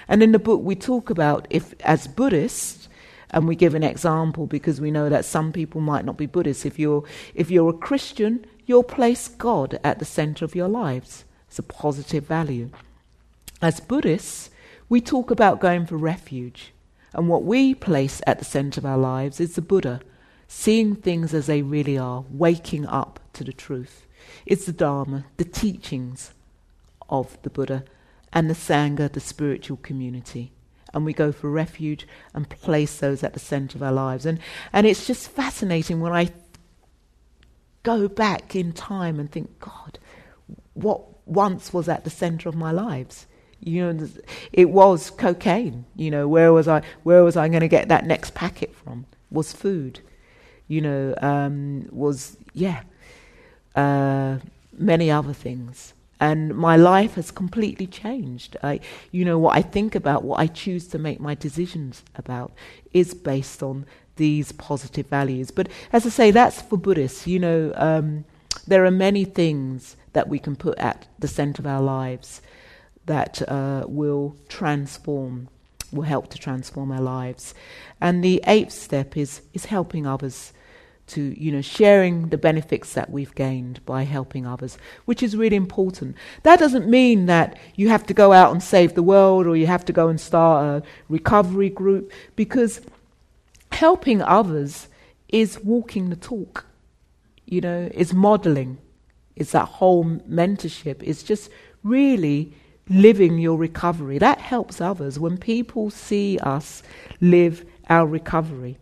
[0.09, 2.89] And in the book, we talk about if, as Buddhists,
[3.37, 6.65] and we give an example because we know that some people might not be Buddhists.
[6.65, 11.27] If you're, if you're a Christian, you'll place God at the center of your lives.
[11.47, 12.71] It's a positive value.
[13.61, 14.49] As Buddhists,
[14.89, 16.73] we talk about going for refuge.
[17.13, 20.01] And what we place at the center of our lives is the Buddha,
[20.49, 24.07] seeing things as they really are, waking up to the truth.
[24.47, 26.33] It's the Dharma, the teachings
[27.11, 27.85] of the Buddha,
[28.33, 30.53] and the Sangha, the spiritual community.
[30.97, 34.25] And we go for refuge and place those at the center of our lives.
[34.25, 34.39] And,
[34.73, 36.31] and it's just fascinating when I
[37.83, 39.99] go back in time and think, God,
[40.73, 43.27] what once was at the center of my lives?
[43.61, 44.09] You know,
[44.55, 45.85] it was cocaine.
[45.97, 46.81] You know, where was I?
[47.03, 49.05] Where was I going to get that next packet from?
[49.31, 50.01] Was food.
[50.67, 52.85] You know, um, was yeah,
[53.75, 54.39] uh,
[54.73, 55.93] many other things.
[56.19, 58.57] And my life has completely changed.
[58.63, 62.53] I, you know, what I think about, what I choose to make my decisions about,
[62.93, 63.85] is based on
[64.17, 65.51] these positive values.
[65.51, 67.27] But as I say, that's for Buddhists.
[67.27, 68.25] You know, um,
[68.67, 72.41] there are many things that we can put at the center of our lives
[73.05, 75.49] that uh, will transform,
[75.93, 77.55] will help to transform our lives.
[78.01, 80.53] And the eighth step is is helping others
[81.07, 85.57] to you know sharing the benefits that we've gained by helping others which is really
[85.57, 89.57] important that doesn't mean that you have to go out and save the world or
[89.57, 92.81] you have to go and start a recovery group because
[93.73, 94.89] helping others
[95.29, 96.67] is walking the talk
[97.45, 98.79] you know is modeling
[99.37, 101.51] is that whole mentorship it's just
[101.83, 102.53] really
[102.89, 104.19] living your recovery.
[104.19, 106.83] That helps others when people see us
[107.21, 108.79] live our recovery.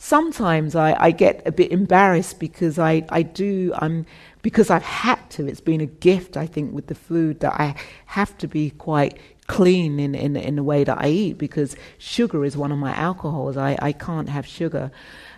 [0.00, 4.06] Sometimes I, I get a bit embarrassed because I, I do, I'm,
[4.42, 5.46] because I've had to.
[5.48, 7.74] It's been a gift, I think, with the food that I
[8.06, 12.44] have to be quite clean in, in, in the way that I eat because sugar
[12.44, 13.56] is one of my alcohols.
[13.56, 14.92] I, I can't have sugar.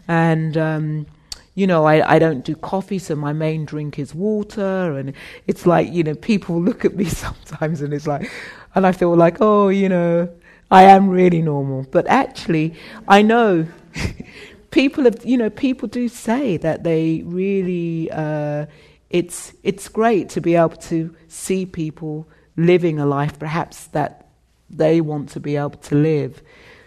[0.07, 1.07] And, um,
[1.55, 4.99] you know, I, I don't do coffee, so my main drink is water.
[4.99, 5.15] And
[5.47, 8.31] it's like, you know, people look at me sometimes and it's like,
[8.75, 10.29] and I feel like, oh, you know,
[10.71, 11.87] I am really normal.
[11.91, 12.75] But actually,
[13.09, 13.67] I know
[14.71, 18.67] people have, you know, people do say that they really, uh,
[19.11, 24.29] it's, it's great to be able to see people living a life perhaps that
[24.69, 26.43] they want to be able to live.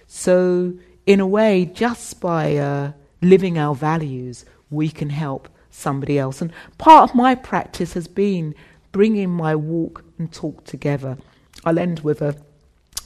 [0.08, 0.74] So,
[1.06, 6.42] in a way, just by uh, living our values, we can help somebody else.
[6.42, 8.56] And part of my practice has been
[8.92, 11.18] bringing my walk and talk together.
[11.66, 12.38] I'll end with a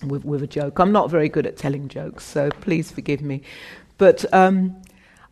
[0.04, 0.80] with, with a joke.
[0.80, 3.42] I'm not very good at telling jokes, so please forgive me.
[3.98, 4.82] But um,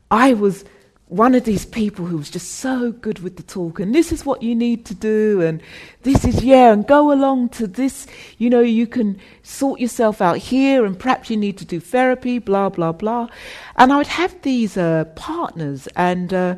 [0.09, 0.65] I was
[1.07, 4.25] one of these people who was just so good with the talk, and this is
[4.25, 5.61] what you need to do, and
[6.01, 8.07] this is, yeah, and go along to this,
[8.39, 12.39] you know, you can sort yourself out here, and perhaps you need to do therapy,
[12.39, 13.27] blah, blah, blah.
[13.75, 16.55] And I would have these uh, partners, and uh,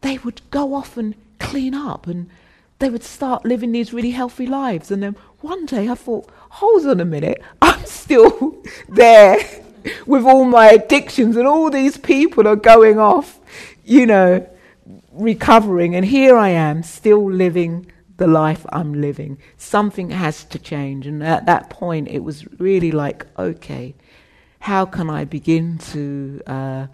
[0.00, 2.30] they would go off and clean up, and
[2.78, 4.90] they would start living these really healthy lives.
[4.90, 8.56] And then one day I thought, hold on a minute, I'm still
[8.88, 9.36] there
[10.06, 13.38] with all my addictions, and all these people are going off
[13.84, 14.48] you know,
[15.12, 19.38] recovering, and here I am still living the life I'm living.
[19.56, 21.06] Something has to change.
[21.06, 23.94] And at that point, it was really like, okay,
[24.60, 26.86] how can I begin to uh,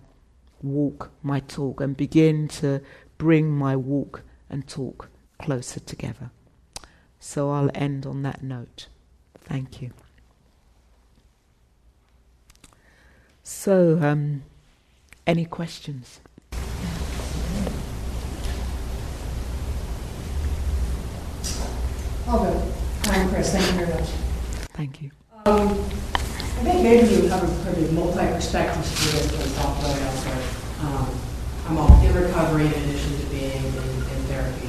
[0.62, 2.80] walk my talk and begin to
[3.18, 6.30] bring my walk and talk closer together?
[7.20, 8.88] So I'll end on that note.
[9.40, 9.92] Thank you.
[13.50, 14.42] So, um,
[15.26, 16.20] any questions?
[22.28, 22.72] All good.
[23.06, 23.50] Hi, Chris.
[23.50, 24.10] Thank you very much.
[24.74, 25.10] Thank you.
[25.46, 30.44] Um, I think maybe you have a pretty multi-perspectives to this when talk about elsewhere.
[30.82, 31.18] Um,
[31.68, 34.68] I'm all in recovery in addition to being in, in therapy.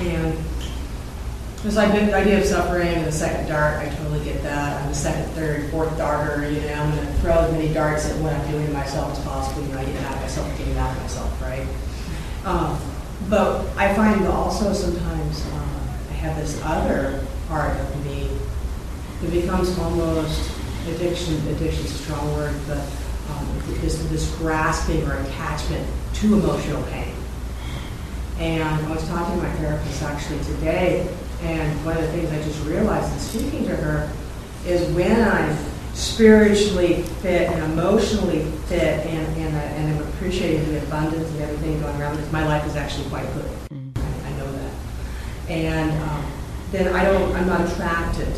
[0.00, 0.38] And
[1.64, 4.82] It's like the idea of suffering and the second dart, I totally get that.
[4.82, 8.04] I'm the second, third, fourth darter, you know, I'm going to throw as many darts
[8.04, 9.62] at what I'm doing to myself as possible.
[9.62, 11.66] You know, I get mad at myself, getting mad at myself, right?
[12.44, 12.78] Um,
[13.30, 18.28] but I find also sometimes um, I have this other part of me
[19.22, 20.50] that becomes almost
[20.88, 21.34] addiction.
[21.48, 22.86] Addiction's a strong word, but
[23.30, 27.14] um, this, this grasping or attachment to emotional pain.
[28.38, 31.08] And I was talking to my therapist actually today,
[31.44, 34.10] and one of the things I just realized in speaking to her
[34.66, 35.56] is when I'm
[35.92, 41.80] spiritually fit and emotionally fit and, and, uh, and I'm appreciating the abundance and everything
[41.80, 43.44] going around, because my life is actually quite good.
[43.44, 44.24] Mm-hmm.
[44.24, 44.74] I, I, know that.
[45.50, 46.32] And um,
[46.72, 48.34] then I don't, I'm not attracted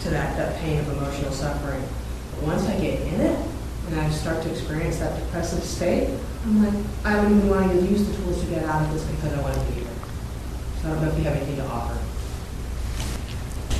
[0.00, 1.82] to that, that pain of emotional suffering.
[2.34, 3.38] But once I get in it,
[3.88, 7.86] and I start to experience that depressive state, I'm like, I don't even want to
[7.86, 9.90] use the tools to get out of this because I want to be here.
[10.82, 11.98] So I don't know if you have anything to offer.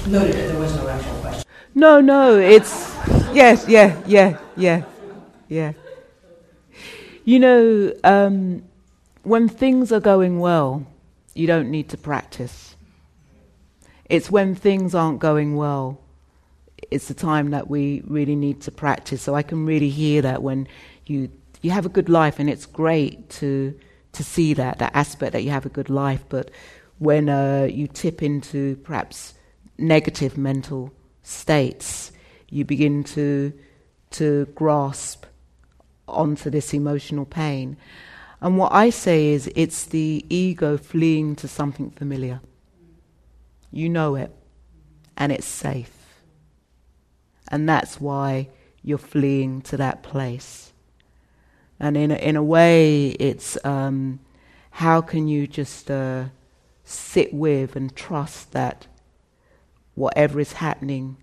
[0.09, 1.45] Noted that there was no actual question.
[1.75, 2.95] No, no, it's
[3.33, 4.85] yes, yeah, yeah, yeah,
[5.49, 5.73] yeah.
[7.25, 8.63] You know, um,
[9.23, 10.87] when things are going well,
[11.35, 12.75] you don't need to practice.
[14.07, 16.01] It's when things aren't going well
[16.91, 19.23] it's the time that we really need to practice.
[19.23, 20.69] So I can really hear that when
[21.07, 21.31] you
[21.61, 23.79] you have a good life, and it's great to
[24.13, 26.25] to see that that aspect that you have a good life.
[26.29, 26.51] But
[26.99, 29.35] when uh, you tip into perhaps
[29.79, 32.13] negative mental states,
[32.51, 33.53] you begin to
[34.11, 35.27] to grasp
[36.07, 37.77] onto this emotional pain.
[38.41, 42.41] And what I say is, it's the ego fleeing to something familiar.
[43.71, 44.35] You know it,
[45.17, 46.23] and it's safe.
[47.49, 48.49] And that's why
[48.83, 50.73] you're fleeing to that place.
[51.81, 54.21] And in a, in a way, it's um,
[54.71, 56.25] how can you just uh,
[56.85, 58.87] sit with and trust that
[59.99, 61.17] whatever is happening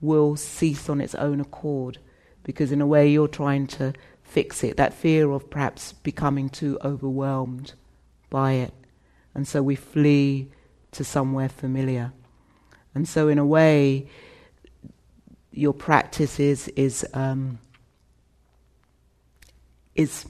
[0.00, 1.98] will cease on its own accord?
[2.42, 4.76] Because in a way, you're trying to fix it.
[4.76, 7.74] That fear of perhaps becoming too overwhelmed
[8.30, 8.74] by it.
[9.34, 10.50] And so we flee
[10.92, 12.12] to somewhere familiar.
[12.94, 14.08] And so, in a way,
[15.50, 17.58] your practice is is um,
[19.94, 20.26] is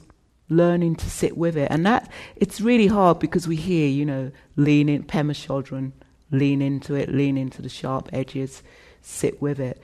[0.49, 4.31] learning to sit with it, and that it's really hard because we hear, you know,
[4.55, 5.91] lean in, Pema Chodron,
[6.31, 8.63] lean into it, lean into the sharp edges,
[9.01, 9.81] sit with it,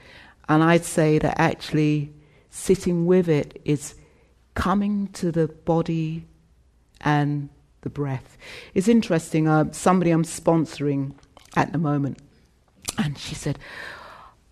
[0.48, 2.12] and I'd say that actually
[2.50, 3.94] sitting with it is
[4.54, 6.26] coming to the body
[7.00, 7.48] and
[7.82, 8.36] the breath.
[8.74, 9.48] It's interesting.
[9.48, 11.14] Uh, somebody I'm sponsoring
[11.56, 12.18] at the moment,
[12.98, 13.58] and she said,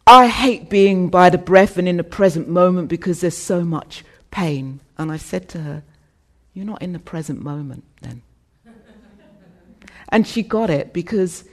[0.06, 4.04] I hate being by the breath and in the present moment because there's so much
[4.30, 4.80] pain.
[4.98, 5.82] And I said to her,
[6.52, 8.22] You're not in the present moment then.
[10.08, 11.44] and she got it because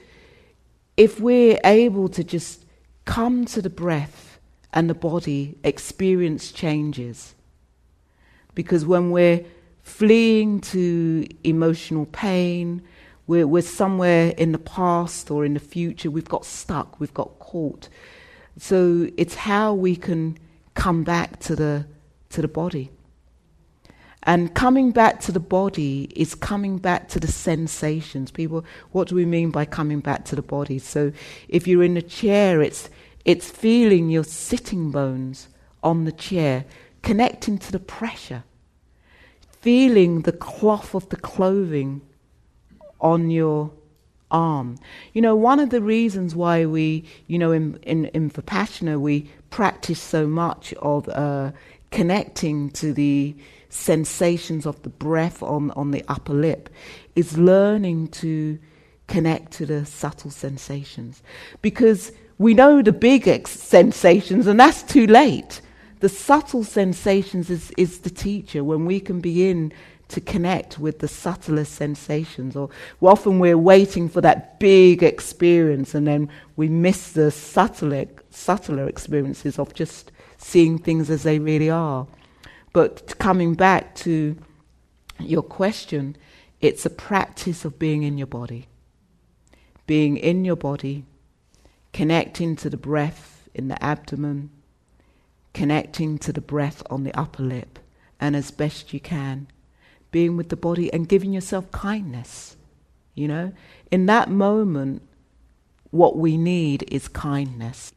[0.98, 2.66] if we're able to just
[3.06, 4.40] come to the breath
[4.74, 7.36] and the body, experience changes.
[8.54, 9.46] Because when we're
[9.84, 12.82] fleeing to emotional pain,
[13.28, 17.40] we're, we're somewhere in the past or in the future, we've got stuck, we've got
[17.40, 17.88] caught
[18.58, 20.38] so it's how we can
[20.74, 21.86] come back to the,
[22.30, 22.92] to the body.
[24.28, 28.30] And coming back to the body is coming back to the sensations.
[28.30, 30.80] People, what do we mean by coming back to the body?
[30.80, 31.14] So
[31.48, 32.90] if you're in a chair, it's,
[33.24, 35.48] it's feeling your sitting bones
[35.82, 36.66] on the chair,
[37.04, 38.44] connecting to the pressure,
[39.62, 42.02] feeling the cloth of the clothing
[43.00, 43.72] on your
[44.30, 44.78] arm.
[45.14, 49.32] You know, one of the reasons why we, you know, in, in, in Vipassana, we
[49.52, 51.54] practice so much of uh,
[51.92, 53.34] connecting to the
[53.70, 56.70] sensations of the breath on, on the upper lip
[57.16, 58.60] is learning to
[59.08, 61.22] connect to the subtle sensations.
[61.62, 65.62] Because we know the big ex- sensations, and that's too late.
[66.00, 69.74] The subtle sensations is, is the teacher when we can begin
[70.10, 72.56] to connect with the subtlest sensations.
[72.56, 72.70] Or
[73.02, 79.60] often we're waiting for that big experience and then we miss the subtler, subtler experiences
[79.60, 82.08] of just seeing things as they really are.
[82.78, 84.38] But coming back to
[85.20, 86.16] your question,
[86.62, 88.68] it's a practice of being in your body.
[89.88, 91.04] Being in your body,
[91.92, 94.52] connecting to the breath in the abdomen,
[95.56, 97.80] connecting to the breath on the upper lip,
[98.20, 99.48] and as best you can,
[100.12, 102.58] being with the body and giving yourself kindness.
[103.16, 103.54] You know,
[103.90, 105.02] in that moment,
[105.90, 107.96] what we need is kindness.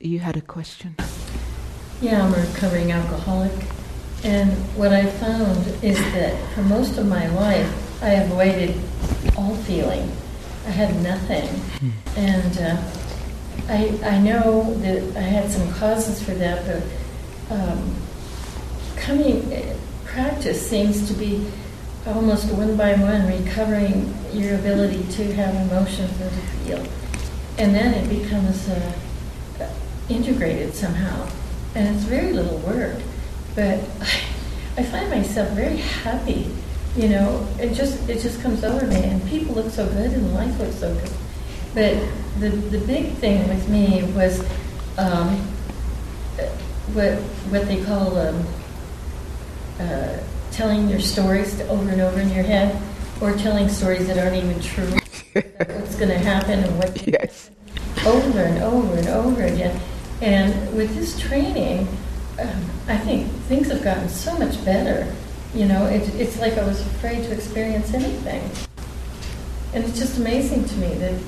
[0.00, 0.96] You had a question?
[2.00, 3.52] Yeah, I'm a recovering alcoholic.
[4.24, 8.80] And what I found is that for most of my life, I avoided
[9.36, 10.10] all feeling.
[10.66, 11.48] I had nothing.
[12.16, 12.82] And uh,
[13.68, 17.96] I, I know that I had some causes for that, but um,
[18.96, 21.46] coming, eh, practice seems to be
[22.06, 26.86] almost one by one recovering your ability to have emotions and to feel.
[27.58, 28.92] And then it becomes uh,
[30.08, 31.28] integrated somehow.
[31.74, 32.98] And it's very little work,
[33.54, 34.20] but I,
[34.78, 36.50] I find myself very happy.
[36.96, 40.34] You know, it just it just comes over me, and people look so good, and
[40.34, 41.10] life looks so good.
[41.74, 44.40] But the the big thing with me was
[44.98, 45.38] um,
[46.92, 47.14] what
[47.50, 48.44] what they call um,
[49.80, 50.18] uh,
[50.50, 52.80] telling your stories over and over in your head,
[53.20, 54.90] or telling stories that aren't even true.
[55.32, 57.50] what's going to happen and what Yes.
[58.04, 59.80] over and over and over again.
[60.20, 61.88] And with this training,
[62.38, 65.12] I think things have gotten so much better.
[65.54, 68.42] You know, it, it's like I was afraid to experience anything.
[69.74, 71.20] And it's just amazing to me that,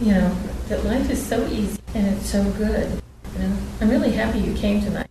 [0.00, 0.34] you know,
[0.68, 3.02] that life is so easy and it's so good.
[3.38, 5.08] Know, I'm really happy you came tonight.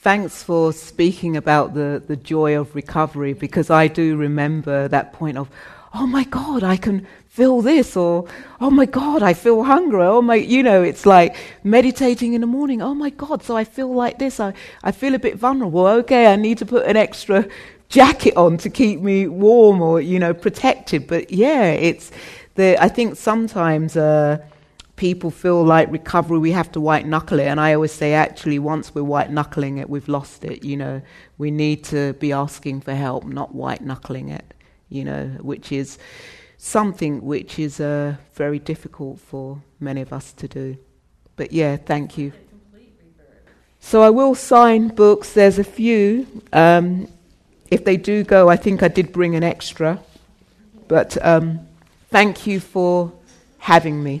[0.00, 5.38] Thanks for speaking about the, the joy of recovery because I do remember that point
[5.38, 5.48] of,
[5.94, 8.26] oh my God, I can feel this, or
[8.60, 10.02] oh my God, I feel hungry.
[10.02, 12.82] Oh my, you know, it's like meditating in the morning.
[12.82, 14.40] Oh my God, so I feel like this.
[14.40, 15.86] I, I feel a bit vulnerable.
[15.86, 17.46] Okay, I need to put an extra
[17.88, 21.06] jacket on to keep me warm or, you know, protected.
[21.06, 22.10] But yeah, it's
[22.54, 24.38] the, I think sometimes, uh,
[24.96, 28.58] people feel like recovery we have to white knuckle it and i always say actually
[28.58, 31.00] once we're white knuckling it we've lost it you know
[31.38, 34.44] we need to be asking for help not white knuckling it
[34.92, 35.98] you know which is
[36.58, 40.76] something which is uh, very difficult for many of us to do.
[41.36, 42.32] But yeah thank you.
[43.80, 45.32] So i will sign books.
[45.32, 46.26] There's a few.
[46.52, 47.08] Um,
[47.70, 49.98] if they do go i think i did bring an extra.
[50.88, 51.60] But um,
[52.10, 53.12] thank you for
[53.58, 54.20] having me